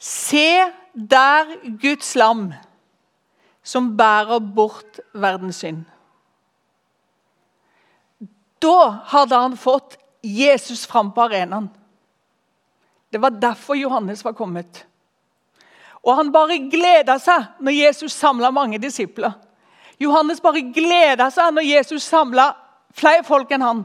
Se 0.03 0.65
der 0.93 1.53
Guds 1.79 2.15
lam 2.19 2.49
som 3.63 3.93
bærer 3.97 4.41
bort 4.41 4.99
verdens 5.15 5.61
synd. 5.63 5.85
Da 8.63 9.05
hadde 9.13 9.39
han 9.39 9.55
fått 9.57 9.97
Jesus 10.23 10.83
fram 10.87 11.13
på 11.15 11.23
arenaen. 11.23 11.69
Det 13.13 13.21
var 13.23 13.31
derfor 13.31 13.79
Johannes 13.79 14.25
var 14.25 14.35
kommet. 14.35 14.87
Og 16.03 16.17
han 16.19 16.33
bare 16.35 16.59
gleda 16.71 17.19
seg 17.23 17.63
når 17.63 17.77
Jesus 17.77 18.15
samla 18.19 18.51
mange 18.51 18.81
disipler. 18.83 19.37
Johannes 20.03 20.43
bare 20.43 20.65
gleda 20.75 21.29
seg 21.31 21.53
når 21.55 21.69
Jesus 21.69 22.07
samla 22.11 22.49
flere 22.95 23.23
folk 23.27 23.51
enn 23.55 23.65
han. 23.65 23.85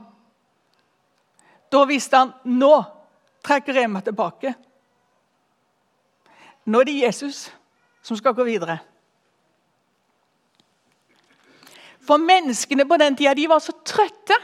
Da 1.70 1.84
visste 1.86 2.18
han 2.24 2.34
nå 2.48 2.74
trekker 3.46 3.84
jeg 3.84 3.92
meg 3.92 4.08
tilbake. 4.08 4.54
Nå 6.68 6.82
er 6.82 6.90
det 6.90 7.00
Jesus 7.00 7.46
som 8.04 8.18
skal 8.20 8.36
gå 8.36 8.44
videre. 8.48 8.80
For 12.08 12.20
menneskene 12.24 12.88
på 12.88 12.98
den 13.00 13.16
tida 13.20 13.36
de 13.36 13.48
var 13.52 13.60
så 13.64 13.76
trøtte. 13.86 14.36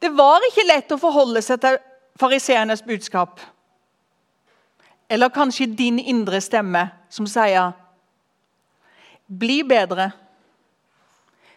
Det 0.00 0.10
var 0.16 0.46
ikke 0.46 0.66
lett 0.66 0.92
å 0.94 1.00
forholde 1.00 1.42
seg 1.44 1.60
til 1.62 1.78
fariseernes 2.20 2.82
budskap. 2.86 3.42
Eller 5.10 5.32
kanskje 5.34 5.66
din 5.66 5.98
indre 5.98 6.38
stemme 6.40 6.86
som 7.10 7.26
sier 7.26 7.72
Bli 9.26 9.60
bedre. 9.66 10.10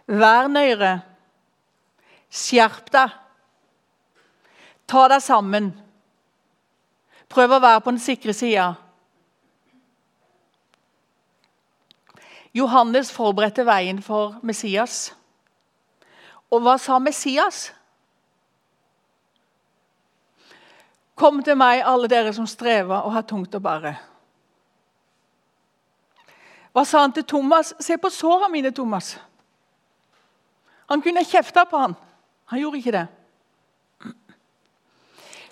Vær 0.05 0.49
nøyere. 0.49 0.99
Skjerp 2.33 2.89
deg. 2.93 3.13
Ta 4.89 5.03
deg 5.09 5.21
sammen. 5.25 5.71
Prøv 7.33 7.55
å 7.55 7.61
være 7.63 7.81
på 7.81 7.93
den 7.93 8.01
sikre 8.01 8.33
sida. 8.37 8.73
Johannes 12.53 13.09
forberedte 13.13 13.65
veien 13.65 14.01
for 14.05 14.37
Messias. 14.45 15.15
Og 16.53 16.61
hva 16.61 16.77
sa 16.77 16.99
Messias? 17.01 17.71
Kom 21.15 21.43
til 21.45 21.57
meg, 21.57 21.83
alle 21.85 22.09
dere 22.09 22.33
som 22.33 22.47
strever 22.49 23.05
og 23.05 23.13
har 23.13 23.25
tungt 23.29 23.53
å 23.53 23.61
bære. 23.61 23.93
Hva 26.73 26.83
sa 26.89 27.03
han 27.03 27.13
til 27.13 27.25
Thomas? 27.29 27.75
Se 27.79 27.99
på 28.01 28.09
såra 28.09 28.49
mine, 28.49 28.71
Thomas. 28.73 29.13
Han 30.89 31.01
kunne 31.01 31.25
kjefta 31.25 31.67
på 31.69 31.77
han. 31.77 31.93
Han 32.49 32.59
gjorde 32.59 32.79
ikke 32.81 32.95
det. 32.95 33.05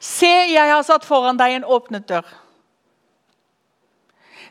Se, 0.02 0.32
jeg 0.50 0.74
har 0.74 0.82
satt 0.84 1.06
foran 1.06 1.38
deg 1.38 1.60
en 1.60 1.68
åpnet 1.70 2.08
dør. 2.10 2.26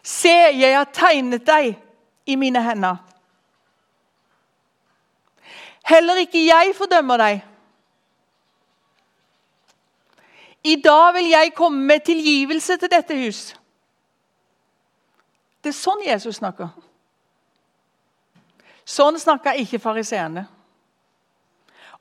Se, 0.03 0.31
jeg 0.31 0.77
har 0.77 0.87
tegnet 0.95 1.43
deg 1.47 1.75
i 2.31 2.37
mine 2.39 2.63
hender. 2.63 3.01
Heller 5.91 6.23
ikke 6.23 6.45
jeg 6.47 6.77
fordømmer 6.79 7.19
deg. 7.19 7.43
I 10.65 10.77
dag 10.85 11.15
vil 11.17 11.31
jeg 11.31 11.55
komme 11.57 11.87
med 11.89 12.05
tilgivelse 12.05 12.77
til 12.77 12.91
dette 12.93 13.17
hus. 13.17 13.41
Det 15.61 15.73
er 15.73 15.77
sånn 15.77 16.05
Jesus 16.05 16.41
snakker. 16.41 16.69
Sånn 18.85 19.19
snakker 19.21 19.61
ikke 19.61 19.81
fariseerne. 19.81 20.47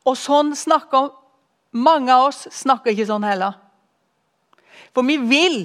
Og 0.08 0.16
sånn 0.18 0.56
snakker 0.58 1.12
mange 1.76 2.12
av 2.14 2.30
oss 2.30 2.48
snakker 2.56 2.92
ikke 2.92 3.08
sånn 3.10 3.28
heller. 3.28 3.56
For 4.96 5.06
vi 5.06 5.20
vil 5.22 5.60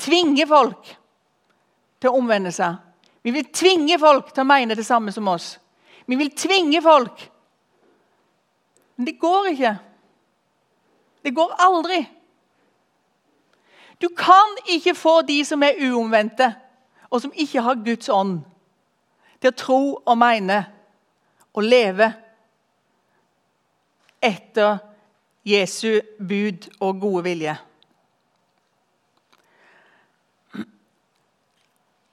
tvinge 0.00 0.46
folk 0.48 0.94
til 2.00 2.10
å 2.10 2.18
omvende 2.18 2.52
seg. 2.52 2.80
Vi 3.22 3.32
vil 3.34 3.50
tvinge 3.52 3.98
folk 4.00 4.32
til 4.32 4.44
å 4.44 4.48
mene 4.48 4.76
det 4.76 4.86
samme 4.88 5.12
som 5.12 5.28
oss. 5.28 5.54
Vi 6.08 6.16
vil 6.18 6.32
tvinge 6.34 6.80
folk. 6.82 7.20
Men 8.96 9.08
det 9.08 9.18
går 9.20 9.52
ikke. 9.52 9.74
Det 11.22 11.34
går 11.34 11.54
aldri. 11.58 12.00
Du 14.00 14.08
kan 14.08 14.56
ikke 14.68 14.94
få 14.94 15.20
de 15.22 15.44
som 15.44 15.62
er 15.62 15.80
uomvendte, 15.90 16.54
og 17.10 17.20
som 17.20 17.32
ikke 17.34 17.60
har 17.60 17.82
Guds 17.84 18.08
ånd, 18.08 18.40
til 19.40 19.50
å 19.50 19.56
tro 19.56 19.80
og 20.04 20.16
mene 20.20 20.60
og 21.56 21.64
leve 21.64 22.12
etter 24.22 24.78
Jesu 25.44 26.00
bud 26.20 26.68
og 26.80 27.00
gode 27.00 27.24
vilje. 27.24 27.56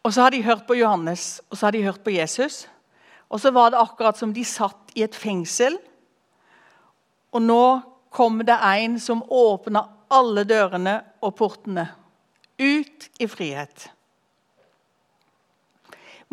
Og 0.08 0.13
Så 0.13 0.22
har 0.22 0.32
de 0.32 0.43
hørt 0.43 0.63
på 0.67 0.74
Johannes 0.80 1.41
og 1.50 1.58
så 1.58 1.65
har 1.65 1.72
de 1.72 1.84
hørt 1.84 2.00
på 2.04 2.10
Jesus. 2.15 2.70
Og 3.30 3.39
så 3.39 3.52
var 3.52 3.70
det 3.70 3.80
akkurat 3.82 4.17
som 4.17 4.34
de 4.34 4.43
satt 4.46 4.91
i 4.96 5.04
et 5.04 5.15
fengsel. 5.15 5.76
Og 7.32 7.41
nå 7.41 7.82
kom 8.17 8.39
det 8.45 8.58
en 8.63 8.95
som 8.99 9.21
åpna 9.30 9.84
alle 10.10 10.41
dørene 10.49 10.95
og 11.21 11.36
portene. 11.38 11.84
Ut 12.58 13.10
i 13.21 13.27
frihet. 13.30 13.89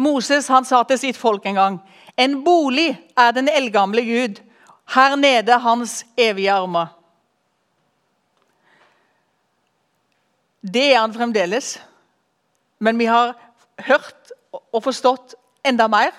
Moses 0.00 0.48
han 0.48 0.64
sa 0.64 0.80
til 0.88 0.98
sitt 1.02 1.18
folk 1.20 1.44
en 1.44 1.58
gang 1.60 1.76
en 2.16 2.38
bolig 2.46 2.94
er 3.20 3.34
den 3.36 3.50
eldgamle 3.52 4.00
Gud 4.06 4.40
her 4.94 5.16
nede 5.20 5.58
hans 5.60 6.04
evige 6.16 6.54
armer. 6.54 6.88
Det 10.64 10.86
er 10.94 11.02
han 11.02 11.14
fremdeles. 11.14 11.76
Men 12.78 12.98
vi 12.98 13.10
har 13.12 13.34
hørt 13.84 14.32
og 14.72 14.80
forstått 14.84 15.36
enda 15.64 15.88
mer. 15.88 16.16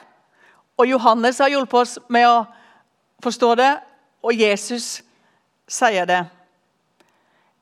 Og 0.78 0.86
Johannes 0.90 1.42
har 1.42 1.50
hjulpet 1.50 1.82
oss 1.82 1.98
med 2.10 2.30
å 2.30 2.46
forstå 3.24 3.52
det, 3.58 3.74
og 4.22 4.34
Jesus 4.34 5.02
sier 5.68 6.06
det. 6.06 6.24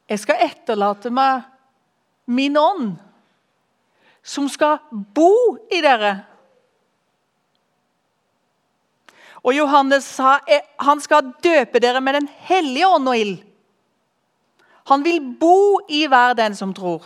Jeg 0.09 0.19
skal 0.19 0.43
etterlate 0.45 1.11
meg 1.13 1.47
min 2.25 2.57
ånd, 2.57 2.93
som 4.23 4.49
skal 4.51 4.79
bo 4.91 5.57
i 5.71 5.81
dere. 5.83 6.13
Og 9.43 9.55
Johannes 9.55 10.05
sa 10.07 10.37
han 10.79 11.01
skal 11.03 11.33
døpe 11.43 11.81
dere 11.83 12.01
med 12.01 12.15
Den 12.15 12.29
hellige 12.47 12.87
ånd 12.87 13.09
og 13.11 13.17
ild. 13.17 13.41
Han 14.87 15.03
vil 15.03 15.19
bo 15.39 15.79
i 15.87 16.05
hver 16.07 16.35
den 16.35 16.55
som 16.55 16.73
tror. 16.73 17.03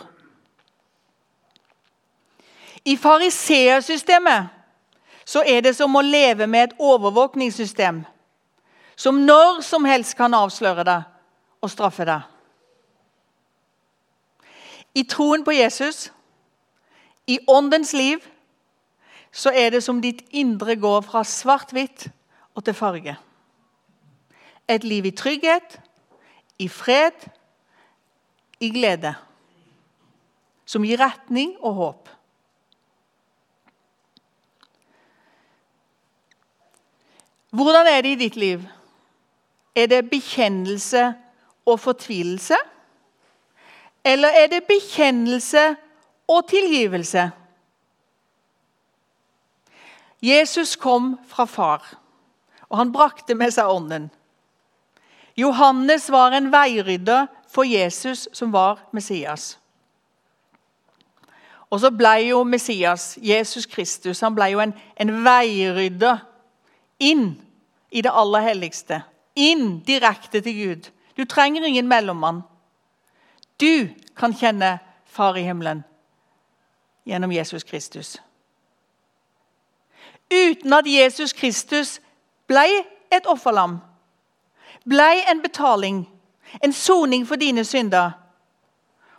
I 2.84 2.96
fariseersystemet 2.96 4.54
så 5.24 5.42
er 5.46 5.62
det 5.62 5.74
som 5.76 5.94
å 5.96 6.02
leve 6.02 6.46
med 6.46 6.70
et 6.70 6.78
overvåkningssystem 6.78 8.04
som 8.98 9.20
når 9.22 9.60
som 9.62 9.86
helst 9.86 10.16
kan 10.18 10.34
avsløre 10.34 10.82
deg 10.86 11.62
og 11.62 11.70
straffe 11.70 12.06
deg. 12.08 12.24
I 14.98 15.04
troen 15.06 15.44
på 15.46 15.54
Jesus, 15.54 16.08
i 17.30 17.38
åndens 17.46 17.92
liv, 17.94 18.24
så 19.30 19.52
er 19.54 19.70
det 19.70 19.84
som 19.84 20.00
ditt 20.02 20.24
indre 20.34 20.74
går 20.80 21.04
fra 21.06 21.22
svart-hvitt 21.22 22.08
og 22.56 22.64
til 22.66 22.74
farge. 22.74 23.14
Et 24.68 24.84
liv 24.84 25.06
i 25.06 25.14
trygghet, 25.14 25.76
i 26.58 26.66
fred, 26.68 27.28
i 28.58 28.72
glede. 28.74 29.12
Som 30.66 30.82
gir 30.84 30.98
retning 30.98 31.54
og 31.60 31.74
håp. 31.78 32.10
Hvordan 37.54 37.86
er 37.86 38.02
det 38.02 38.16
i 38.16 38.20
ditt 38.26 38.36
liv? 38.36 38.66
Er 39.78 39.86
det 39.86 40.08
bekjennelse 40.10 41.12
og 41.66 41.80
fortvilelse? 41.80 42.56
Eller 44.04 44.28
er 44.28 44.46
det 44.50 44.64
bekjennelse 44.66 45.76
og 46.28 46.48
tilgivelse? 46.50 47.30
Jesus 50.22 50.76
kom 50.76 51.18
fra 51.28 51.44
far. 51.44 51.98
og 52.68 52.76
han 52.78 52.90
brakte 52.92 53.34
med 53.34 53.48
seg 53.54 53.70
ånden. 53.72 54.10
Johannes 55.36 56.10
var 56.12 56.34
en 56.36 56.50
veirydder 56.52 57.30
for 57.48 57.64
Jesus, 57.64 58.26
som 58.32 58.52
var 58.52 58.82
Messias. 58.92 59.58
Og 61.70 61.80
så 61.80 61.90
ble 61.90 62.12
jo 62.28 62.42
Messias, 62.44 63.18
Jesus 63.22 63.66
Kristus, 63.66 64.20
han 64.20 64.34
ble 64.36 64.50
jo 64.52 64.60
en, 64.60 64.74
en 65.00 65.12
veirydder 65.24 66.20
inn 67.00 67.30
i 67.88 68.02
det 68.04 68.12
aller 68.12 68.44
helligste. 68.50 69.00
Inn 69.38 69.78
direkte 69.86 70.42
til 70.42 70.56
Gud. 70.58 70.88
Du 71.16 71.24
trenger 71.24 71.66
ingen 71.66 71.88
mellommann. 71.88 72.42
Du 73.60 73.88
kan 74.18 74.34
kjenne 74.34 74.78
Far 75.08 75.38
i 75.38 75.42
himmelen 75.42 75.84
gjennom 77.08 77.32
Jesus 77.32 77.64
Kristus. 77.64 78.18
Uten 80.30 80.72
at 80.76 80.86
Jesus 80.86 81.32
Kristus 81.32 81.96
ble 82.46 82.66
et 83.10 83.26
offerlam, 83.26 83.78
ble 84.84 85.08
en 85.30 85.40
betaling, 85.40 86.02
en 86.60 86.72
soning 86.72 87.24
for 87.26 87.40
dine 87.40 87.64
synder 87.64 88.12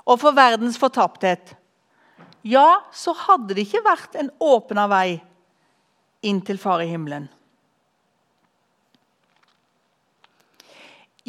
og 0.05 0.21
for 0.21 0.37
verdens 0.37 0.77
fortapthet, 0.77 1.55
ja, 2.45 2.79
så 2.93 3.13
hadde 3.25 3.57
det 3.57 3.65
ikke 3.67 3.83
vært 3.85 4.15
en 4.15 4.29
åpna 4.39 4.85
vei 4.89 5.19
inn 6.25 6.39
til 6.45 6.61
Far 6.61 6.85
i 6.85 6.87
himmelen. 6.89 7.27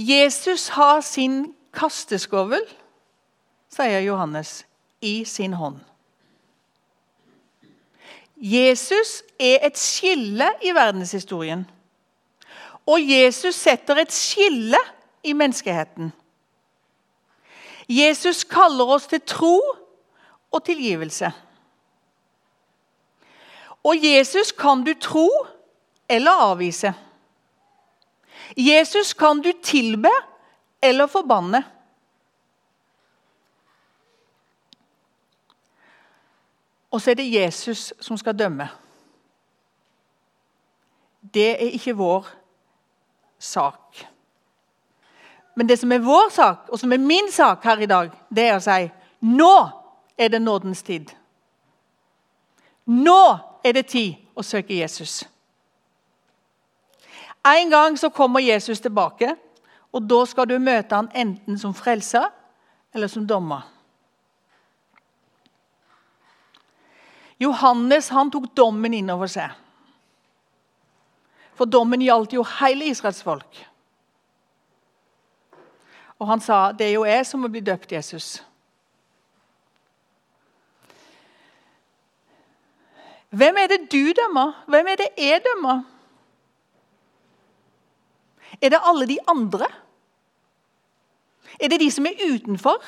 Jesus 0.00 0.68
har 0.68 1.00
sin 1.04 1.54
kasteskovl, 1.76 2.62
sier 3.68 4.00
Johannes, 4.00 4.62
i 5.00 5.24
sin 5.28 5.52
hånd. 5.52 5.80
Jesus 8.40 9.20
er 9.36 9.66
et 9.66 9.76
skille 9.76 10.46
i 10.64 10.72
verdenshistorien. 10.72 11.66
Og 12.88 13.02
Jesus 13.04 13.54
setter 13.60 14.00
et 14.00 14.12
skille 14.12 14.78
i 15.22 15.34
menneskeheten. 15.36 16.12
Jesus 17.90 18.44
kaller 18.48 18.94
oss 18.96 19.10
til 19.10 19.20
tro 19.20 19.60
og 20.50 20.64
tilgivelse. 20.64 21.32
Og 23.84 24.00
Jesus 24.00 24.52
kan 24.52 24.84
du 24.86 24.94
tro 25.00 25.28
eller 26.08 26.46
avvise. 26.48 26.94
Jesus 28.56 29.12
kan 29.14 29.40
du 29.40 29.52
tilbe 29.62 30.10
eller 30.82 31.06
forbanne. 31.06 31.62
Og 36.90 37.00
så 37.00 37.10
er 37.10 37.14
det 37.14 37.32
Jesus 37.32 37.92
som 38.00 38.18
skal 38.18 38.38
dømme. 38.38 38.68
Det 41.34 41.50
er 41.50 41.70
ikke 41.76 41.96
vår 41.96 42.26
sak. 43.38 44.06
Men 45.54 45.68
det 45.68 45.78
som 45.78 45.92
er 45.92 45.98
vår 45.98 46.30
sak, 46.30 46.68
og 46.68 46.78
som 46.78 46.92
er 46.92 46.98
min 46.98 47.30
sak 47.32 47.64
her 47.64 47.78
i 47.78 47.86
dag, 47.86 48.10
det 48.30 48.46
er 48.48 48.56
å 48.56 48.64
si 48.64 48.88
nå 49.20 49.54
er 50.18 50.28
det 50.32 50.40
nådens 50.42 50.82
tid. 50.82 51.10
Nå 52.86 53.38
er 53.64 53.76
det 53.76 53.86
tid 53.92 54.14
å 54.34 54.42
søke 54.42 54.74
Jesus. 54.74 55.22
En 57.46 57.70
gang 57.70 57.98
så 57.98 58.10
kommer 58.10 58.40
Jesus 58.40 58.80
tilbake, 58.80 59.34
og 59.92 60.04
da 60.06 60.24
skal 60.28 60.48
du 60.48 60.58
møte 60.60 60.94
han 60.94 61.08
enten 61.16 61.58
som 61.58 61.74
frelser 61.74 62.28
eller 62.94 63.08
som 63.08 63.26
dommer. 63.26 63.64
Johannes 67.40 68.10
han 68.12 68.30
tok 68.30 68.50
dommen 68.56 68.94
innover 68.94 69.30
seg. 69.32 69.54
For 71.56 71.68
dommen 71.68 72.02
gjaldt 72.04 72.36
jo 72.36 72.44
hele 72.60 72.90
Israels 72.92 73.22
folk. 73.24 73.62
Og 76.20 76.28
han 76.28 76.42
sa 76.44 76.68
det 76.76 76.90
er 76.90 76.98
jo 76.98 77.06
jeg 77.08 77.24
som 77.26 77.40
må 77.40 77.48
bli 77.48 77.62
døpt 77.64 77.92
Jesus. 77.96 78.42
Hvem 83.30 83.60
er 83.62 83.70
det 83.72 83.80
du 83.92 84.12
dømmer? 84.16 84.52
Hvem 84.68 84.92
er 84.92 85.00
det 85.00 85.08
jeg 85.16 85.40
dømmer? 85.46 85.84
Er 88.60 88.74
det 88.74 88.80
alle 88.84 89.06
de 89.08 89.18
andre? 89.28 89.66
Er 91.60 91.68
det 91.68 91.80
de 91.80 91.90
som 91.90 92.06
er 92.06 92.20
utenfor? 92.32 92.80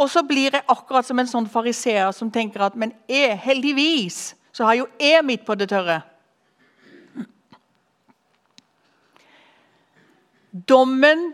Og 0.00 0.10
så 0.10 0.22
blir 0.26 0.54
jeg 0.54 0.64
akkurat 0.68 1.06
som 1.06 1.18
en 1.20 1.28
sånn 1.28 1.48
fariseer 1.50 2.12
som 2.16 2.30
tenker 2.32 2.64
at 2.64 2.76
men 2.78 2.94
jeg, 3.08 3.36
heldigvis 3.44 4.30
så 4.52 4.64
har 4.66 4.78
jo 4.80 4.88
jeg 4.98 5.24
midt 5.24 5.44
på 5.46 5.54
det 5.54 5.68
tørre. 5.70 6.00
Dommen 10.50 11.30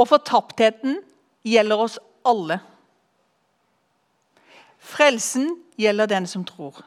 og 0.00 0.06
fortaptheten 0.08 1.00
gjelder 1.44 1.84
oss 1.84 1.98
alle. 2.24 2.60
Frelsen 4.80 5.52
gjelder 5.80 6.08
den 6.08 6.26
som 6.30 6.46
tror. 6.48 6.80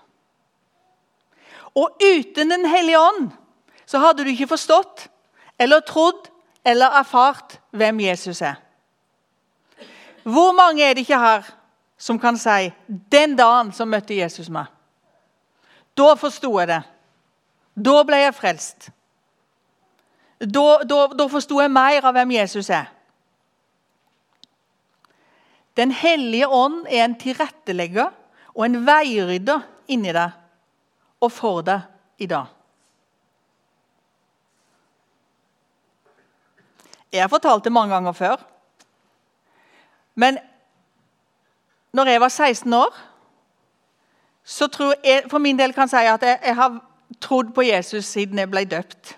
Og 1.77 2.01
uten 2.01 2.49
Den 2.49 2.65
hellige 2.69 2.99
ånd 3.01 3.31
så 3.85 3.99
hadde 3.99 4.23
du 4.23 4.29
ikke 4.29 4.47
forstått 4.47 5.07
eller 5.59 5.83
trodd 5.87 6.29
eller 6.65 6.99
erfart 6.99 7.59
hvem 7.71 7.99
Jesus 7.99 8.41
er. 8.41 8.55
Hvor 10.23 10.53
mange 10.55 10.83
er 10.83 10.93
det 10.93 11.03
ikke 11.03 11.19
her 11.19 11.43
som 11.97 12.19
kan 12.19 12.37
si 12.37 12.71
'Den 13.11 13.35
dagen 13.35 13.71
som 13.71 13.87
møtte 13.87 14.17
Jesus 14.17 14.49
meg', 14.49 14.71
da 15.97 16.13
forsto 16.13 16.59
jeg 16.59 16.67
det. 16.67 16.83
Da 17.85 18.03
ble 18.03 18.15
jeg 18.15 18.35
frelst. 18.35 18.89
Da, 20.39 20.77
da, 20.89 21.07
da 21.07 21.27
forsto 21.27 21.61
jeg 21.61 21.71
mer 21.71 22.05
av 22.05 22.13
hvem 22.13 22.31
Jesus 22.31 22.69
er. 22.69 22.85
Den 25.77 25.91
hellige 25.91 26.47
ånd 26.47 26.85
er 26.89 27.05
en 27.05 27.15
tilrettelegger 27.19 28.11
og 28.53 28.65
en 28.65 28.85
veirydder 28.85 29.63
inni 29.87 30.13
deg 30.13 30.31
og 31.21 31.31
for 31.31 31.61
deg 31.65 31.87
i 32.21 32.27
dag. 32.29 32.45
Jeg 37.13 37.21
har 37.21 37.29
fortalt 37.29 37.63
det 37.63 37.71
mange 37.71 37.93
ganger 37.93 38.11
før. 38.11 38.41
Men 40.15 40.37
når 41.93 42.09
jeg 42.09 42.21
var 42.21 42.29
16 42.29 42.73
år, 42.73 42.95
så 44.43 44.67
tror 44.67 44.93
jeg 45.03 45.27
for 45.29 45.37
min 45.37 45.59
del 45.59 45.73
kan 45.73 45.87
si 45.87 45.95
at 45.95 46.23
jeg, 46.23 46.39
jeg 46.43 46.55
har 46.55 46.79
trodd 47.21 47.53
på 47.53 47.61
Jesus 47.61 48.05
siden 48.05 48.39
jeg 48.41 48.49
ble 48.51 48.65
døpt. 48.65 49.17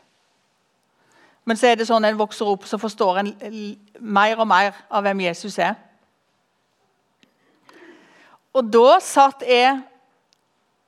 Men 1.45 1.58
så 1.58 1.69
er 1.69 1.79
det 1.79 1.88
sånn 1.88 2.05
en 2.05 2.19
vokser 2.19 2.47
opp, 2.49 2.65
så 2.65 2.77
forstår 2.81 3.21
en 3.21 3.31
mer 4.01 4.39
og 4.41 4.47
mer 4.49 4.73
av 4.89 5.05
hvem 5.05 5.23
Jesus 5.27 5.58
er. 5.62 5.75
Og 8.55 8.65
da 8.71 8.99
satt 9.03 9.43
jeg 9.45 9.77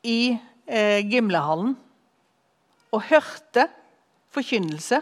i 0.08 0.22
eh, 0.34 1.04
Gimlehallen 1.08 1.76
og 2.92 3.04
hørte 3.10 3.68
forkynnelse. 4.34 5.02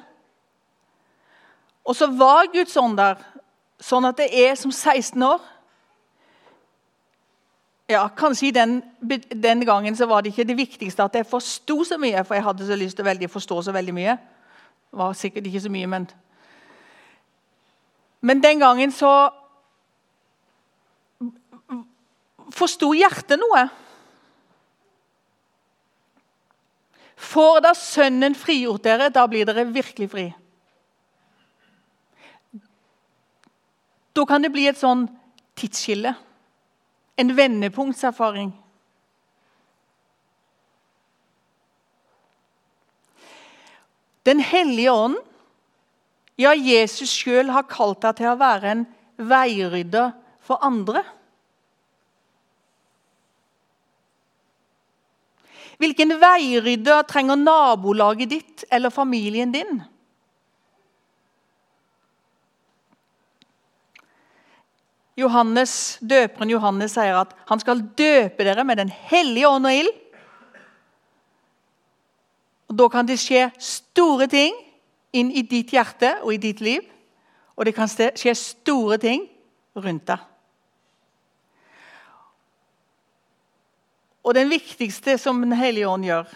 Og 1.85 1.95
så 1.95 2.07
var 2.09 2.49
Guds 2.53 2.75
ånd 2.81 2.97
der, 2.97 3.19
sånn 3.81 4.07
at 4.09 4.17
det 4.17 4.31
er 4.33 4.55
som 4.57 4.71
16 4.73 5.21
år 5.25 5.43
ja, 7.85 8.07
Kanskje 8.17 8.49
den, 8.55 8.79
den 9.29 9.61
gangen 9.65 9.95
så 9.95 10.07
var 10.09 10.23
det 10.23 10.31
ikke 10.31 10.47
det 10.49 10.57
viktigste 10.57 11.05
at 11.05 11.15
jeg 11.19 11.27
forsto 11.29 11.83
så 11.85 11.99
mye, 12.01 12.23
for 12.25 12.33
jeg 12.33 12.45
hadde 12.47 12.65
så 12.65 12.77
lyst 12.79 12.97
til 12.97 13.05
å 13.05 13.29
forstå 13.29 13.59
så 13.67 13.73
veldig 13.75 13.93
mye. 13.93 14.15
Det 14.89 14.97
var 14.97 15.13
sikkert 15.13 15.45
ikke 15.45 15.61
så 15.67 15.69
mye, 15.69 15.87
men 15.87 16.07
Men 18.25 18.41
den 18.41 18.59
gangen 18.59 18.91
så 18.91 19.29
forsto 22.49 22.93
hjertet 22.97 23.37
noe. 23.37 23.67
Får 27.15 27.61
da 27.61 27.73
Sønnen 27.77 28.33
frigjort 28.33 28.83
dere, 28.83 29.11
da 29.13 29.27
blir 29.29 29.45
dere 29.45 29.67
virkelig 29.69 30.09
fri. 30.09 30.25
Da 34.15 34.23
kan 34.25 34.45
det 34.45 34.53
bli 34.53 34.67
et 34.69 34.79
sånn 34.79 35.07
tidsskille. 35.59 36.13
En 37.19 37.31
vendepunktserfaring. 37.35 38.53
Den 44.25 44.41
hellige 44.41 44.91
ånd, 44.91 45.19
ja, 46.41 46.51
Jesus 46.55 47.11
sjøl 47.13 47.51
har 47.53 47.67
kalt 47.69 48.01
deg 48.03 48.17
til 48.17 48.31
å 48.31 48.39
være 48.39 48.71
en 48.71 48.85
veirydder 49.21 50.15
for 50.43 50.63
andre. 50.65 51.03
Hvilken 55.79 56.15
veirydder 56.19 57.03
trenger 57.07 57.39
nabolaget 57.39 58.31
ditt 58.31 58.65
eller 58.71 58.93
familien 58.95 59.51
din? 59.53 59.83
Johannes, 65.15 65.97
Døperen 66.03 66.51
Johannes 66.51 66.95
sier 66.97 67.15
at 67.21 67.31
han 67.47 67.61
skal 67.61 67.85
døpe 67.95 68.43
dere 68.43 68.65
med 68.67 68.81
Den 68.81 68.91
hellige 68.91 69.47
ånd 69.47 69.67
og 69.69 69.77
ild. 69.79 69.93
Og 72.69 72.77
Da 72.81 72.89
kan 72.91 73.07
det 73.07 73.19
skje 73.21 73.47
store 73.61 74.27
ting 74.27 74.55
inn 75.15 75.31
i 75.31 75.45
ditt 75.47 75.71
hjerte 75.71 76.17
og 76.21 76.33
i 76.35 76.41
ditt 76.41 76.59
liv. 76.59 76.83
Og 77.55 77.65
det 77.65 77.75
kan 77.77 77.87
skje 77.87 78.35
store 78.35 78.97
ting 78.99 79.29
rundt 79.79 80.07
deg. 80.09 80.19
Og 84.25 84.33
den 84.33 84.49
viktigste 84.49 85.19
som 85.21 85.39
Den 85.41 85.53
hellige 85.55 85.87
ånd 85.87 86.05
gjør 86.07 86.27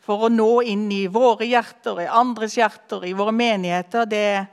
for 0.00 0.26
å 0.26 0.32
nå 0.32 0.62
inn 0.64 0.88
i 0.94 1.04
våre 1.12 1.44
hjerter, 1.44 2.00
i 2.00 2.08
andres 2.08 2.56
hjerter, 2.56 3.04
i 3.04 3.12
våre 3.14 3.34
menigheter, 3.36 4.08
det 4.08 4.22
er 4.30 4.46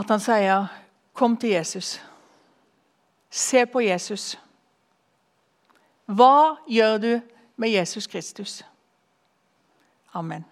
at 0.00 0.08
han 0.08 0.20
sier 0.20 0.66
'Kom 1.14 1.36
til 1.36 1.60
Jesus'. 1.60 2.00
Se 3.30 3.66
på 3.66 3.80
Jesus. 3.80 4.38
Hva 6.06 6.56
gjør 6.68 6.98
du 6.98 7.20
med 7.56 7.68
Jesus 7.68 8.06
Kristus? 8.06 8.64
Amen. 10.12 10.44